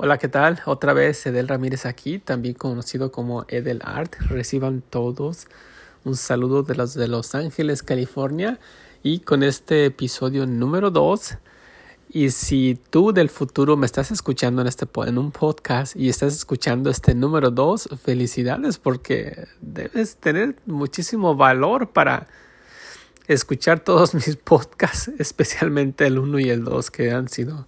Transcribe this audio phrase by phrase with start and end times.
[0.00, 0.60] Hola, ¿qué tal?
[0.64, 4.14] Otra vez Edel Ramírez aquí, también conocido como Edel Art.
[4.28, 5.48] Reciban todos
[6.04, 8.60] un saludo de los de Los Ángeles, California,
[9.02, 11.38] y con este episodio número 2.
[12.10, 16.32] Y si tú del futuro me estás escuchando en, este, en un podcast y estás
[16.32, 22.28] escuchando este número 2, felicidades porque debes tener muchísimo valor para
[23.26, 27.66] escuchar todos mis podcasts, especialmente el 1 y el 2 que han sido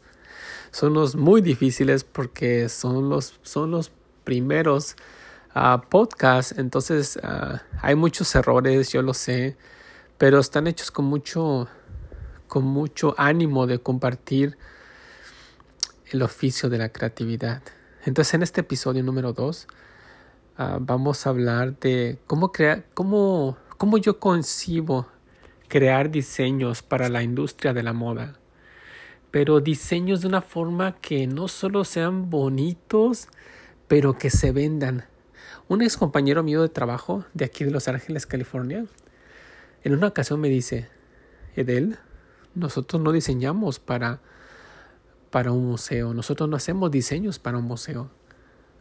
[0.71, 3.90] son los muy difíciles porque son los, son los
[4.25, 4.96] primeros
[5.54, 9.57] uh, podcasts, entonces uh, hay muchos errores, yo lo sé,
[10.18, 11.68] pero están hechos con mucho,
[12.46, 14.57] con mucho ánimo de compartir
[16.11, 17.63] el oficio de la creatividad.
[18.05, 19.75] Entonces en este episodio número 2 uh,
[20.58, 25.08] ah, vamos a hablar de cómo crear, cómo, cómo yo concibo
[25.68, 28.39] crear diseños para la industria de la moda
[29.30, 33.28] pero diseños de una forma que no solo sean bonitos,
[33.88, 35.05] pero que se vendan.
[35.68, 38.86] Un ex compañero mío de trabajo de aquí de Los Ángeles, California,
[39.82, 40.88] en una ocasión me dice,
[41.55, 41.98] Edel,
[42.55, 44.20] nosotros no diseñamos para,
[45.30, 48.10] para un museo, nosotros no hacemos diseños para un museo,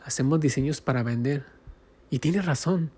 [0.04, 1.46] hacemos diseños para vender.
[2.10, 2.92] Y tiene razón.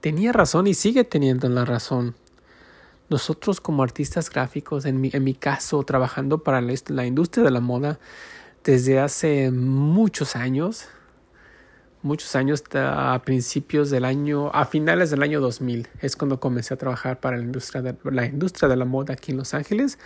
[0.00, 2.16] Tenía razón y sigue teniendo la razón.
[3.10, 7.98] Nosotros como artistas gráficos, en mi, caso, trabajando para la, industria de la moda
[8.62, 10.86] desde hace muchos años,
[12.02, 16.76] muchos años a principios del año, a finales del año 2000, es cuando comencé a
[16.76, 19.98] trabajar para la industria de la, moda aquí en Los Ángeles,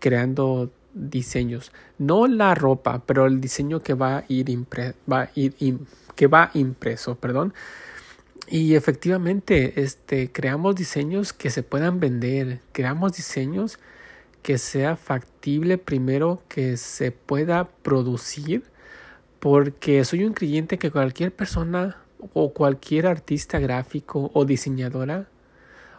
[0.00, 5.78] creando diseños, no la ropa, pero el diseño que va a ir, ir
[6.16, 7.54] que va impreso, perdón,
[8.50, 13.78] y efectivamente, este, creamos diseños que se puedan vender, creamos diseños
[14.42, 18.64] que sea factible primero que se pueda producir,
[19.40, 21.98] porque soy un creyente que cualquier persona
[22.32, 25.28] o cualquier artista gráfico o diseñadora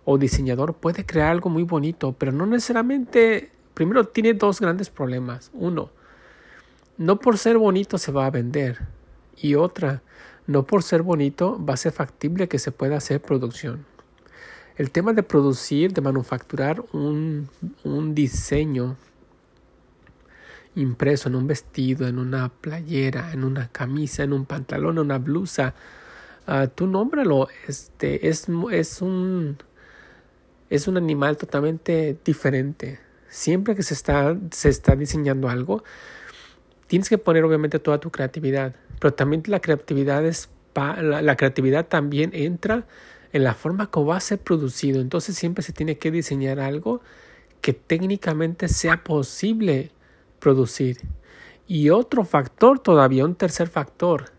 [0.06, 5.52] o diseñador puede crear algo muy bonito, pero no necesariamente, primero tiene dos grandes problemas.
[5.54, 5.92] Uno,
[6.98, 8.80] no por ser bonito se va a vender.
[9.38, 10.02] Y otra,
[10.50, 13.86] no por ser bonito va a ser factible que se pueda hacer producción.
[14.78, 17.50] El tema de producir, de manufacturar un,
[18.16, 18.98] diseño
[20.74, 25.20] impreso en un vestido, en una playera, en una camisa, en un pantalón, en una
[25.20, 25.76] blusa,
[26.48, 29.56] uh, tú nómbralo, este, es, es, un,
[30.72, 33.00] es un animal totalmente diferente.
[33.28, 35.84] Siempre que se está, se está diseñando algo,
[36.88, 42.32] tienes que poner obviamente toda tu creatividad pero también la creatividad es la, creatividad también
[42.34, 42.86] entra
[43.34, 45.02] en la forma como va a ser producido.
[45.02, 47.02] Entonces siempre se tiene que diseñar algo
[47.62, 49.92] que técnicamente sea posible
[50.40, 50.98] producir.
[51.68, 54.32] Y otro factor todavía, un tercer factor,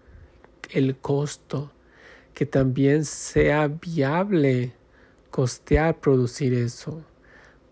[0.71, 1.73] el costo,
[2.35, 4.73] que también sea viable
[5.31, 7.05] costear producir eso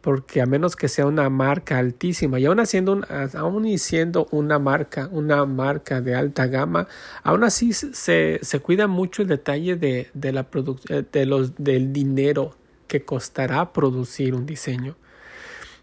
[0.01, 3.01] porque a menos que sea una marca altísima y aún haciendo
[3.35, 6.87] aún siendo una marca una marca de alta gama
[7.23, 10.47] aún así se, se cuida mucho el detalle de, de la
[10.89, 12.55] eh, de los del dinero
[12.89, 14.97] que costará producir un diseño.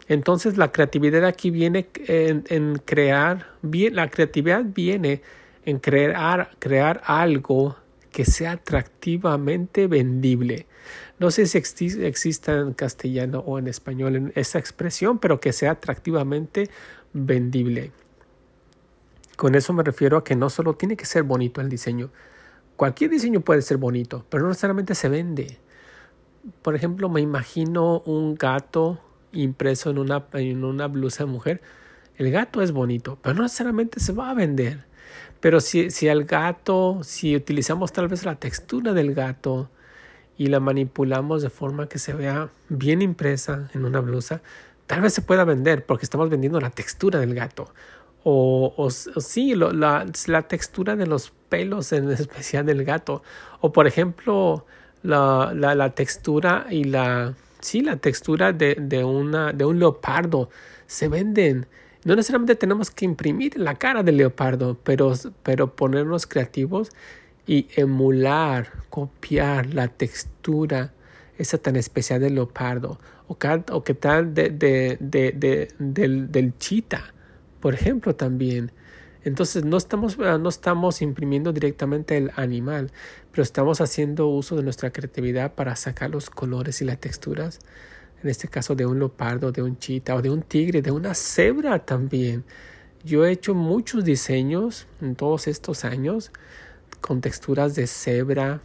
[0.08, 5.22] Entonces la creatividad aquí viene en, crear la creatividad viene
[5.66, 7.76] en crear crear algo
[8.12, 10.68] que sea atractivamente vendible
[11.20, 16.70] no sé si exista en castellano o en español esa expresión, pero que sea atractivamente
[17.14, 17.92] vendible.
[19.36, 22.12] Con eso me refiero a que no solo tiene que ser bonito el diseño.
[22.76, 25.60] Cualquier diseño puede ser bonito, pero no necesariamente se vende.
[26.62, 29.00] Por ejemplo, me imagino un gato
[29.32, 31.62] impreso en una, en una blusa de mujer.
[32.18, 34.86] El gato es bonito, pero no necesariamente se va a vender.
[35.40, 39.70] Pero si, si al gato, si utilizamos tal vez la textura del gato,
[40.38, 44.42] y la manipulamos de forma que se vea bien impresa en una blusa,
[44.88, 47.74] tal vez se pueda vender porque estamos vendiendo la textura del gato.
[48.24, 53.22] O, o, sí, la, la, textura de los pelos en especial del gato.
[53.62, 54.66] O por ejemplo,
[55.04, 60.50] la, la, la textura y la, sí, la textura de, de, una, de un leopardo
[60.88, 61.68] se venden.
[62.04, 66.92] No necesariamente tenemos que imprimir la cara del leopardo, pero, pero ponernos creativos
[67.48, 70.94] y emular, copiar la textura
[71.38, 73.38] esa tan especial del leopardo o,
[73.72, 77.14] o que tal de, de, de, del, del chita,
[77.60, 78.72] por ejemplo, también.
[79.24, 82.92] Entonces no estamos, no estamos imprimiendo directamente el animal,
[83.32, 87.60] pero estamos haciendo uso de nuestra creatividad para sacar los colores y las texturas,
[88.22, 91.16] en este caso de un leopardo, de un chita o de un tigre, de una
[91.16, 92.44] cebra también.
[93.04, 96.32] yo he hecho muchos diseños en todos estos años
[97.02, 98.62] con texturas de cebra,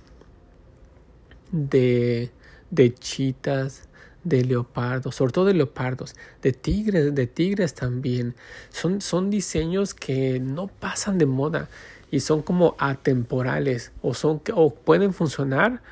[1.53, 2.31] de,
[2.71, 3.88] de chitas,
[4.25, 8.35] de leopardos, sobre todo de leopardos, de tigres, de tigres también.
[8.71, 11.69] Son, son diseños que no pasan de moda
[12.11, 15.83] y son como atemporales o, son, o pueden funcionar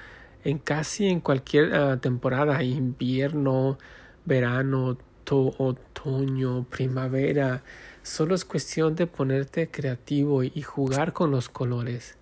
[0.44, 3.79] en casi en cualquier ah, temporada, invierno,
[4.25, 4.99] verano,
[5.31, 7.62] otoño, primavera.
[8.02, 12.17] Solo es cuestión de ponerte creativo y jugar con los colores.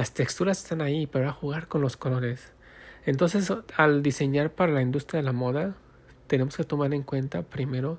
[0.00, 2.54] Las texturas están ahí, pero a jugar con los colores.
[3.04, 5.74] Entonces, al diseñar para la industria de la moda,
[6.26, 7.98] tenemos que tomar en cuenta primero,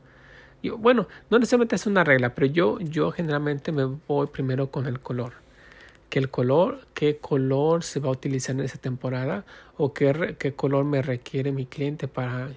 [0.64, 4.88] yo, bueno, no necesariamente es una regla, pero yo, yo generalmente me voy primero con
[4.88, 5.34] el color.
[6.10, 9.46] Que el color, qué color se va a utilizar en esa temporada
[9.78, 12.50] o qué, qué color me requiere mi cliente para,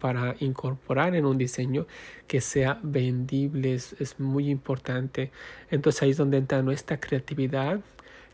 [0.00, 1.86] para incorporar en un diseño
[2.26, 5.30] que sea vendible, es, es muy importante.
[5.70, 7.78] Entonces ahí es donde entra nuestra creatividad,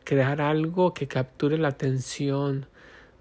[0.05, 2.67] crear algo que capture la atención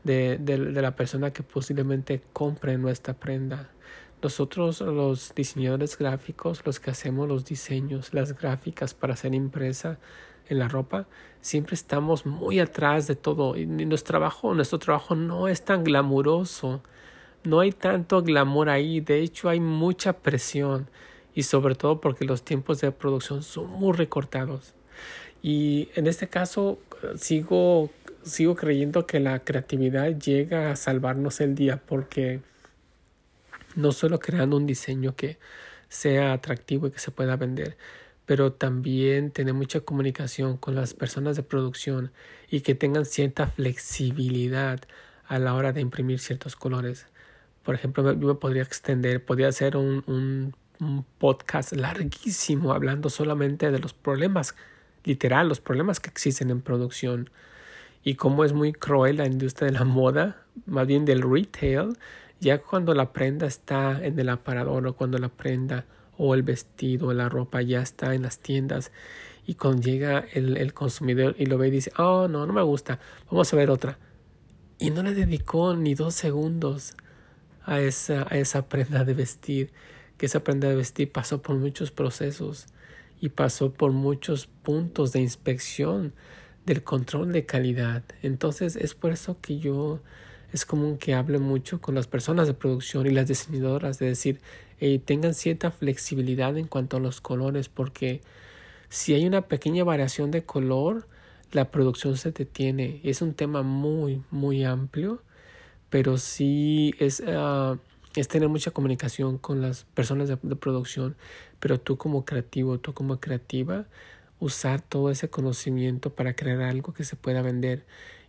[0.04, 3.70] de, de, la persona que posiblemente compre nuestra prenda.
[4.22, 9.98] Nosotros los diseñadores gráficos, los que hacemos los diseños, las gráficas para ser impresa
[10.50, 11.08] en la ropa,
[11.42, 13.58] siempre estamos muy atrás de todo.
[13.58, 16.82] Y nuestro trabajo, nuestro trabajo no es tan glamuroso,
[17.44, 20.90] no hay tanto glamour ahí, de hecho hay mucha presión
[21.34, 24.74] y sobre todo porque los tiempos de producción son muy recortados.
[25.44, 26.80] Y en este caso
[27.16, 27.92] sigo
[28.26, 32.42] sigo creyendo que la creatividad llega a salvarnos el día porque
[33.76, 35.38] no solo creando un diseño que
[35.90, 37.78] sea atractivo y que se pueda vender,
[38.26, 42.12] pero también tener mucha comunicación con las personas de producción
[42.50, 44.80] y que tengan cierta flexibilidad
[45.28, 47.08] a la hora de imprimir ciertos colores.
[47.64, 53.72] Por ejemplo, yo me podría extender, podría hacer un, un, un podcast larguísimo hablando solamente
[53.72, 54.56] de los problemas,
[55.04, 57.30] literal, los problemas que existen en producción
[58.04, 61.98] y cómo es muy cruel la industria de la moda, más bien del retail,
[62.40, 65.86] ya cuando la prenda está en el aparador o cuando la prenda
[66.18, 68.92] o el vestido o la ropa ya está en las tiendas
[69.46, 72.62] y cuando llega el, el consumidor y lo ve y dice, oh no, no me
[72.62, 73.00] gusta,
[73.30, 73.98] vamos a ver otra.
[74.80, 76.96] Y no le dedicó ni dos segundos
[77.66, 79.72] a esa, a esa prenda de vestir,
[80.18, 82.68] que esa prenda de vestir pasó por muchos procesos
[83.24, 86.12] y pasó por muchos puntos de inspección
[86.66, 88.04] del control de calidad.
[88.22, 90.02] Entonces es por eso que yo
[90.52, 94.42] es común que hable mucho con las personas de producción y las diseñadoras de decir
[95.06, 98.20] tengan cierta flexibilidad en cuanto a los colores porque
[98.90, 101.08] si hay una pequeña variación de color
[101.54, 103.00] la producción se detiene.
[103.06, 105.24] Es un tema muy muy amplio
[105.90, 107.78] pero sí es, ah,
[108.16, 111.16] es tener mucha comunicación con las personas de producción
[111.60, 113.86] pero tú como creativo, tú como creativa
[114.40, 117.86] usar todo ese conocimiento para crear algo que se pueda vender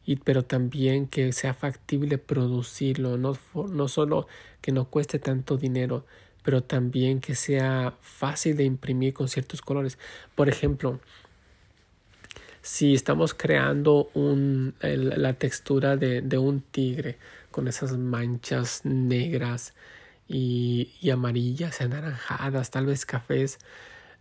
[0.07, 4.29] y pero también que sea factible producirlo no, no solo
[4.61, 6.05] que no cueste tanto dinero
[6.45, 9.99] pero también que sea fácil de imprimir con ciertos colores.
[10.35, 11.01] Por ejemplo
[12.65, 17.19] si estamos creando un, la textura de, de, un tigre
[17.53, 19.75] con esas manchas negras
[20.27, 23.59] y, y amarillas, anaranjadas, tal vez cafés,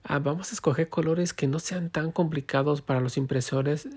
[0.05, 3.87] Ah, vamos a escoger colores que no sean tan complicados para los impresores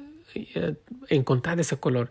[1.08, 2.08] encontrar ese color.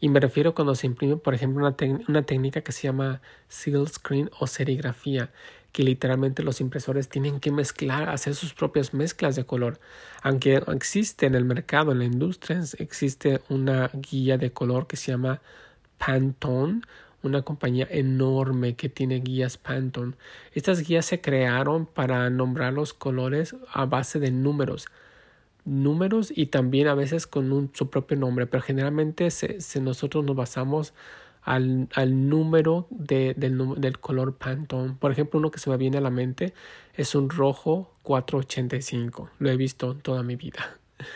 [0.00, 1.76] Y me refiero cuando se imprime, por ejemplo, una,
[2.08, 5.30] una técnica que se llama seal screen o serigrafía,
[5.72, 9.78] que literalmente los impresores tienen que mezclar, hacer sus propias mezclas de color.
[10.22, 15.12] Aunque existe en el mercado, en la industria, existe una guía de color que se
[15.12, 15.40] llama
[15.98, 16.82] Pantone
[17.26, 20.14] una compañía enorme que tiene guías Pantone.
[20.52, 24.86] Estas guías se crearon para nombrar los colores a base de números.
[25.66, 30.94] Números y también a veces con su propio nombre, pero generalmente se, nosotros nos basamos
[31.42, 34.94] al, al número de, del, del, color Pantone.
[34.98, 36.54] Por ejemplo, uno que se me viene a la mente
[36.94, 39.30] es un rojo 485.
[39.38, 40.78] Lo he visto toda mi vida.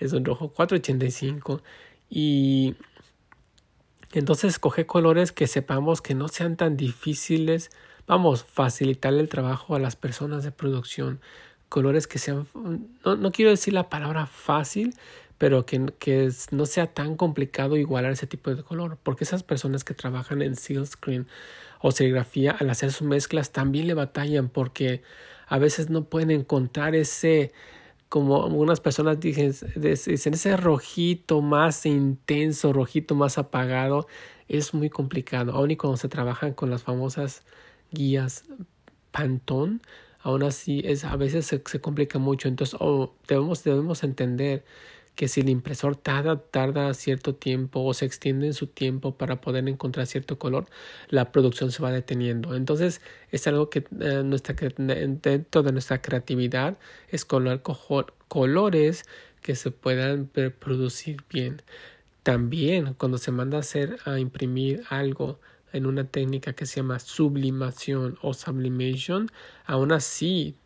[0.00, 1.60] Es un rojo 485
[2.08, 2.76] y
[4.12, 7.70] entonces escoge colores que sepamos que no sean tan difíciles.
[8.06, 11.20] Vamos, facilitar el trabajo a las personas de producción.
[11.68, 12.46] Colores que sean,
[13.04, 14.94] no, no quiero decir la palabra fácil,
[15.36, 18.98] pero que, que, no sea tan complicado igualar ese tipo de color.
[19.02, 21.26] Porque esas personas que trabajan en seal screen
[21.80, 25.02] o serigrafía al hacer sus mezclas también le batallan porque
[25.46, 27.52] a veces no pueden encontrar ese
[28.08, 34.06] como algunas personas dicen, dicen ese rojito más intenso, rojito más apagado,
[34.48, 35.52] es muy complicado.
[35.52, 37.42] Aún y cuando se trabajan con las famosas
[37.90, 38.44] guías
[39.10, 39.80] Pantone,
[40.20, 42.78] aún así es a veces se, complica mucho entonces
[43.26, 44.64] debemos debemos entender
[45.18, 49.68] que si el impresor tarda, cierto tiempo o se extiende en su tiempo para poder
[49.68, 50.66] encontrar cierto color,
[51.08, 52.54] la producción se va deteniendo.
[52.54, 53.00] Entonces
[53.32, 59.06] es algo que eh, nuestra, dentro de nuestra creatividad es colocar colores
[59.42, 60.28] que se puedan
[60.60, 61.62] producir bien.
[62.22, 65.40] También cuando se manda a hacer a imprimir algo
[65.72, 69.30] en una técnica que se llama sublimación o sublimation,
[69.66, 70.56] aún así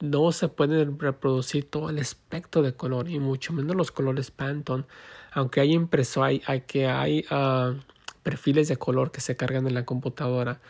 [0.00, 4.84] no se puede reproducir todo el espectro de color y mucho menos los colores Pantone.
[5.30, 7.78] Aunque hay impreso, hay, hay que hay uh,
[8.22, 10.60] perfiles de color que se cargan en la computadora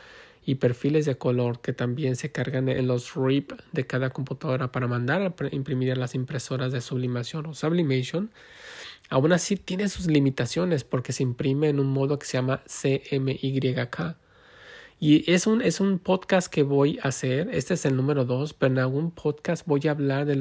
[0.44, 4.88] y perfiles de color que también se cargan en los RIP de cada computadora para
[4.88, 8.30] mandar a imprimir a las impresoras de sublimación o sublimation.
[9.12, 14.16] Aún así tiene sus limitaciones porque se imprime en un modo que se llama CMYK
[14.98, 18.54] y es un, es un podcast que voy a hacer, este es el número dos,
[18.54, 20.36] pero en algún podcast voy a hablar de,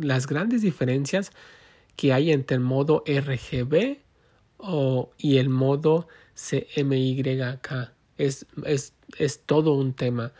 [0.00, 1.32] las grandes diferencias
[1.96, 3.98] que hay entre el modo RGB
[4.56, 7.92] o, y el modo CMYK.
[8.16, 10.32] Es, es, es todo un tema.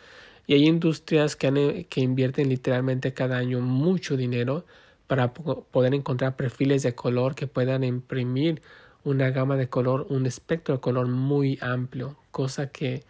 [0.46, 4.64] Y hay industrias que, que invierten literalmente cada año mucho dinero
[5.06, 8.60] para poder encontrar perfiles de color que puedan imprimir
[9.04, 13.04] una gama de color, un espectro de color muy amplio, cosa que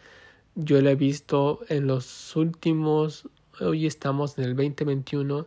[0.55, 3.29] yo lo he visto en los últimos,
[3.61, 5.47] hoy estamos en el 2021,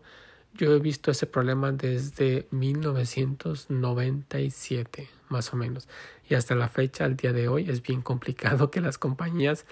[0.56, 5.88] yo he visto ese problema desde 1997, más o menos.
[6.28, 9.68] Y hasta la fecha, al día de hoy, es bien complicado que las compañías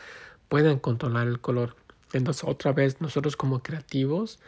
[0.48, 1.76] puedan controlar el color.
[2.14, 4.40] Entonces, otra vez, nosotros como creativos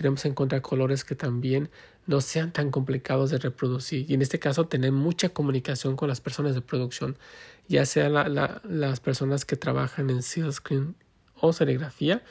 [0.00, 1.68] tenemos que encontrar colores que también
[2.06, 4.10] no sean tan complicados de reproducir.
[4.10, 7.18] Y en este caso, tener mucha comunicación con las personas de producción,
[7.68, 10.94] ya sea las personas que trabajan en silkscreen
[11.34, 12.22] o serigrafía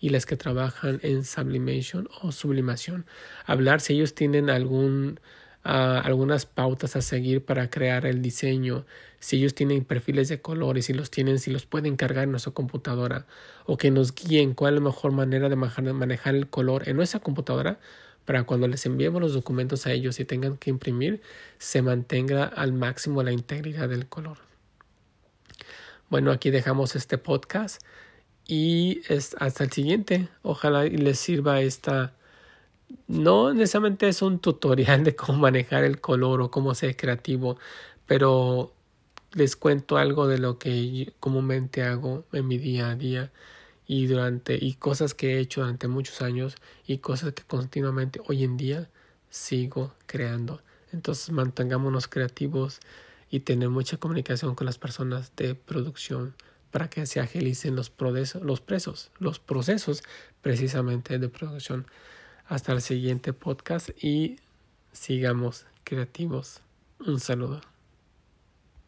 [0.00, 3.04] y las que trabajan en sublimation o sublimación.
[3.44, 5.20] Hablar si ellos tienen algún
[5.62, 8.86] algunas pautas a seguir para crear el diseño,
[9.20, 12.52] si ellos tienen perfiles de colores, si los tienen, si los pueden cargar en nuestra
[12.52, 13.26] computadora
[13.66, 17.20] o que nos guíen cuál es la mejor manera de manejar el color en nuestra
[17.20, 17.78] computadora
[18.24, 21.22] para cuando les enviemos los documentos a ellos y tengan que imprimir,
[21.58, 24.38] se mantenga al máximo la integridad del color.
[26.10, 27.82] Bueno, aquí dejamos este podcast
[28.46, 29.02] y
[29.38, 30.28] hasta el siguiente.
[30.42, 32.14] Ojalá les sirva esta
[33.06, 37.58] no necesariamente es un tutorial de cómo manejar el color o cómo ser creativo,
[38.06, 38.74] pero
[39.32, 43.32] les cuento algo de lo que comúnmente hago en mi día a día
[43.86, 48.44] y durante y cosas que he hecho durante muchos años y cosas que continuamente hoy
[48.44, 48.90] en día
[49.30, 50.62] sigo creando.
[50.92, 52.80] Entonces mantengámonos creativos
[53.30, 56.34] y tener mucha comunicación con las personas de producción
[56.70, 57.92] para que se agilicen los
[58.42, 58.62] los
[59.18, 60.02] los procesos
[60.42, 61.86] precisamente de producción.
[62.48, 64.38] Hasta el siguiente podcast y
[64.92, 66.62] sigamos creativos.
[66.98, 67.60] Un saludo.